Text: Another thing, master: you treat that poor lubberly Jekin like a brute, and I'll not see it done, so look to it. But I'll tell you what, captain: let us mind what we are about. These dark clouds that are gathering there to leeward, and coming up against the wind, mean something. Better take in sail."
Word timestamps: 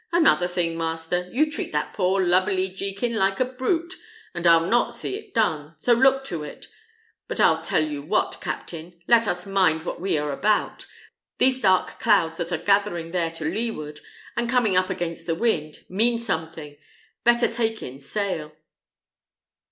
Another 0.11 0.47
thing, 0.47 0.75
master: 0.79 1.29
you 1.31 1.51
treat 1.51 1.71
that 1.73 1.93
poor 1.93 2.25
lubberly 2.25 2.69
Jekin 2.75 3.13
like 3.13 3.39
a 3.39 3.45
brute, 3.45 3.93
and 4.33 4.47
I'll 4.47 4.65
not 4.65 4.95
see 4.95 5.15
it 5.15 5.31
done, 5.31 5.75
so 5.77 5.93
look 5.93 6.23
to 6.23 6.43
it. 6.43 6.65
But 7.27 7.39
I'll 7.39 7.61
tell 7.61 7.83
you 7.85 8.01
what, 8.01 8.41
captain: 8.41 8.99
let 9.07 9.27
us 9.27 9.45
mind 9.45 9.85
what 9.85 10.01
we 10.01 10.17
are 10.17 10.31
about. 10.31 10.87
These 11.37 11.61
dark 11.61 11.99
clouds 11.99 12.39
that 12.39 12.51
are 12.51 12.57
gathering 12.57 13.11
there 13.11 13.29
to 13.29 13.45
leeward, 13.45 13.99
and 14.35 14.49
coming 14.49 14.75
up 14.75 14.89
against 14.89 15.27
the 15.27 15.35
wind, 15.35 15.85
mean 15.87 16.17
something. 16.17 16.77
Better 17.23 17.47
take 17.47 17.83
in 17.83 17.99
sail." 17.99 18.53